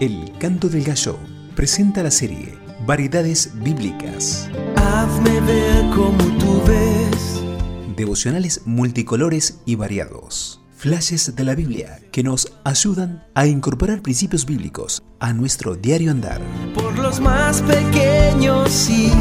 [0.00, 1.18] El Canto del Gallo
[1.54, 2.54] presenta la serie
[2.86, 4.48] Variedades Bíblicas.
[4.74, 7.42] Hazme ver como tú ves.
[7.98, 10.62] Devocionales multicolores y variados.
[10.74, 16.40] Flashes de la Biblia que nos ayudan a incorporar principios bíblicos a nuestro diario andar.
[16.74, 19.12] Por los más pequeños y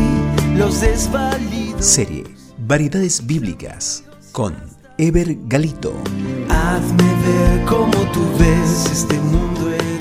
[0.57, 1.85] los desvalidos.
[1.85, 2.23] Serie
[2.57, 4.55] Variedades Bíblicas con
[4.97, 5.93] Ever Galito.
[6.47, 9.98] Hazme ver como tú ves este mundo herido.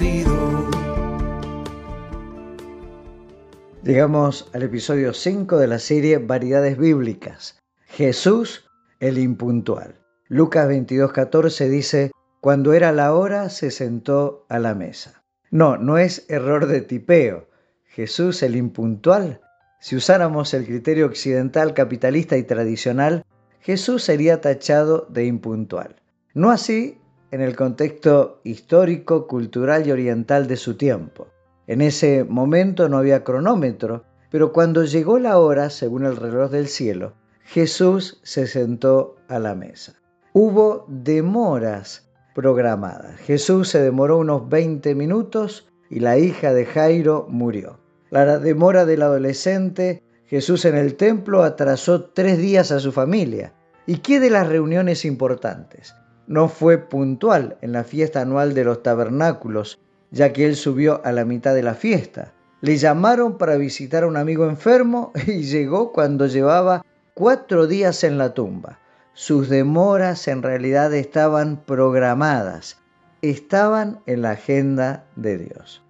[3.89, 7.59] Llegamos al episodio 5 de la serie Variedades Bíblicas.
[7.87, 8.69] Jesús
[9.01, 9.95] el impuntual.
[10.27, 12.11] Lucas 22:14 dice,
[12.43, 15.23] cuando era la hora se sentó a la mesa.
[15.51, 17.49] No, no es error de tipeo.
[17.87, 19.41] Jesús el impuntual.
[19.81, 23.25] Si usáramos el criterio occidental capitalista y tradicional,
[23.61, 25.97] Jesús sería tachado de impuntual.
[26.35, 26.99] No así
[27.31, 31.29] en el contexto histórico, cultural y oriental de su tiempo.
[31.69, 36.67] En ese momento no había cronómetro, pero cuando llegó la hora, según el reloj del
[36.67, 37.13] cielo,
[37.45, 39.95] Jesús se sentó a la mesa.
[40.33, 43.21] Hubo demoras programadas.
[43.21, 47.79] Jesús se demoró unos 20 minutos y la hija de Jairo murió.
[48.11, 53.55] La demora del adolescente Jesús en el templo atrasó tres días a su familia.
[53.87, 55.95] ¿Y qué de las reuniones importantes?
[56.27, 59.81] No fue puntual en la fiesta anual de los tabernáculos,
[60.11, 62.33] ya que él subió a la mitad de la fiesta.
[62.61, 66.85] Le llamaron para visitar a un amigo enfermo y llegó cuando llevaba
[67.15, 68.79] cuatro días en la tumba.
[69.13, 72.79] Sus demoras en realidad estaban programadas,
[73.21, 75.83] estaban en la agenda de Dios.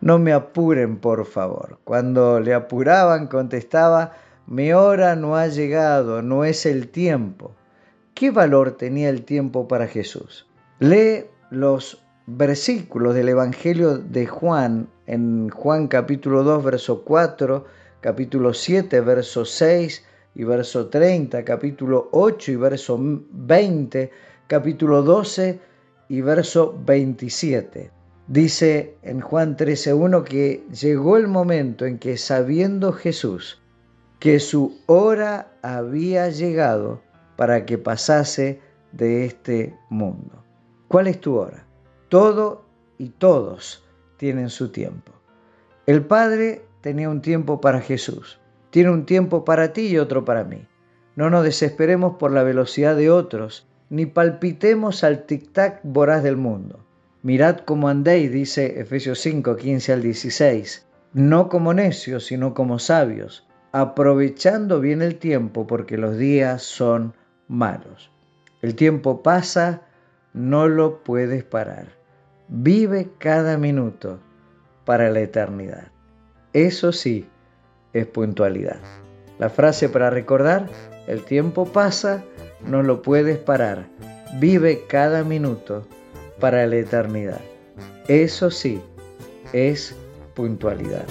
[0.00, 1.78] No me apuren, por favor.
[1.84, 4.12] Cuando le apuraban, contestaba,
[4.46, 7.54] mi hora no ha llegado, no es el tiempo.
[8.12, 10.46] ¿Qué valor tenía el tiempo para Jesús?
[10.78, 17.64] Lee los versículos del Evangelio de Juan en Juan capítulo 2, verso 4,
[18.00, 20.04] capítulo 7, verso 6,
[20.34, 24.10] y verso 30, capítulo 8 y verso 20,
[24.46, 25.60] capítulo 12
[26.08, 27.90] y verso 27.
[28.26, 33.60] Dice en Juan 13.1 que llegó el momento en que sabiendo Jesús
[34.18, 37.02] que su hora había llegado
[37.36, 38.60] para que pasase
[38.92, 40.42] de este mundo.
[40.88, 41.66] ¿Cuál es tu hora?
[42.14, 42.64] Todo
[42.96, 43.84] y todos
[44.16, 45.12] tienen su tiempo.
[45.86, 48.38] El Padre tenía un tiempo para Jesús
[48.74, 50.66] tiene un tiempo para ti y otro para mí.
[51.14, 56.84] No nos desesperemos por la velocidad de otros, ni palpitemos al tic-tac voraz del mundo.
[57.22, 63.46] Mirad cómo andéis, dice Efesios 5, 15 al 16, no como necios, sino como sabios,
[63.70, 67.14] aprovechando bien el tiempo porque los días son
[67.46, 68.10] malos.
[68.60, 69.82] El tiempo pasa,
[70.32, 72.03] no lo puedes parar.
[72.56, 74.20] Vive cada minuto
[74.84, 75.88] para la eternidad.
[76.52, 77.26] Eso sí,
[77.92, 78.76] es puntualidad.
[79.40, 80.68] La frase para recordar,
[81.08, 82.22] el tiempo pasa,
[82.64, 83.88] no lo puedes parar.
[84.38, 85.84] Vive cada minuto
[86.38, 87.40] para la eternidad.
[88.06, 88.80] Eso sí,
[89.52, 89.96] es
[90.34, 91.06] puntualidad.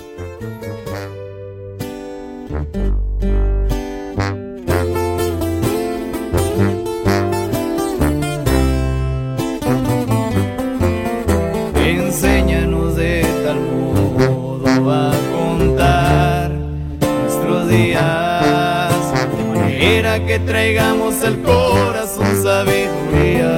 [20.25, 23.55] Que traigamos al corazón sabiduría.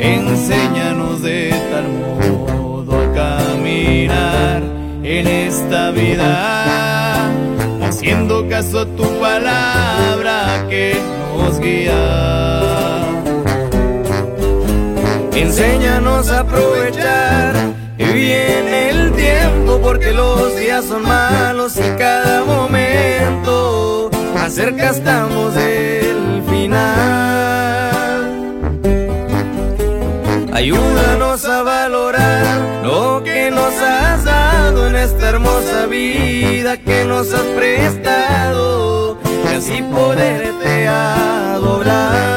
[0.00, 4.62] Enséñanos de tal modo a caminar
[5.04, 7.30] en esta vida,
[7.82, 10.96] haciendo caso a tu palabra que
[11.36, 13.04] nos guía.
[15.34, 17.67] Enséñanos a aprovechar
[19.88, 27.88] porque los días son malos y cada momento acerca estamos del final.
[30.52, 37.46] Ayúdanos a valorar lo que nos has dado en esta hermosa vida que nos has
[37.56, 39.16] prestado
[39.50, 42.28] y así poderte adorar.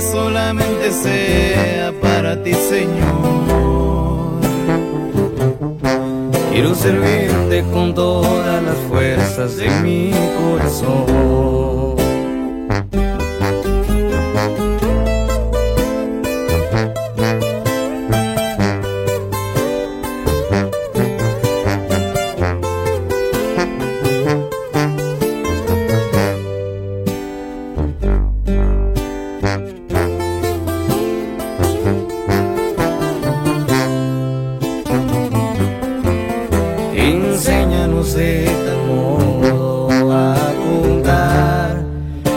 [0.00, 4.40] Solamente sea para ti, Señor.
[6.50, 11.19] Quiero servirte con todas las fuerzas de mi corazón.
[38.10, 40.34] puse tan modo a
[40.66, 41.84] contar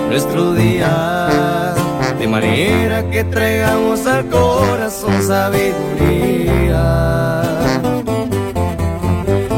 [0.07, 1.73] nuestro día,
[2.19, 6.83] de manera que traigamos al corazón sabiduría.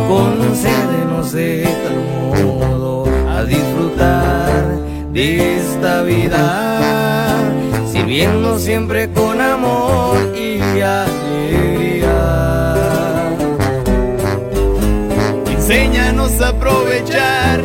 [0.08, 1.98] Concédenos de tal
[2.60, 4.80] modo a disfrutar
[5.12, 7.52] de esta vida,
[7.92, 10.55] sirviendo siempre con amor y
[15.75, 17.62] Enséñanos a aprovechar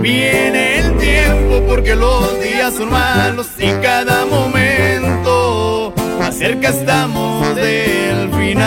[0.00, 8.32] bien el tiempo porque los días son malos y cada momento más cerca estamos del
[8.32, 8.66] final.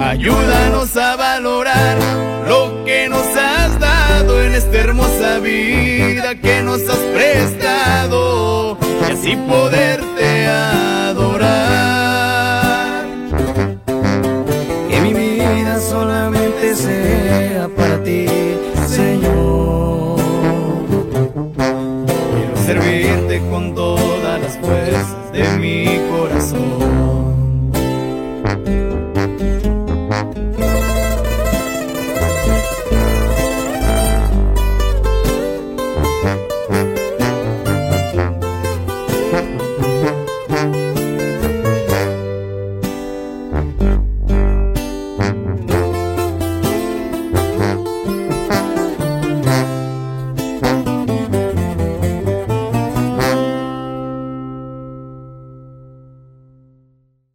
[0.00, 1.98] Ayúdanos a valorar
[2.46, 8.78] lo que nos has dado en esta hermosa vida que nos has prestado
[9.08, 10.97] y así poderte adorar.